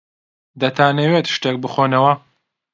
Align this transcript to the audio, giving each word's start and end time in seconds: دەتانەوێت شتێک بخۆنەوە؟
دەتانەوێت 0.61 1.25
شتێک 1.33 1.55
بخۆنەوە؟ 1.63 2.13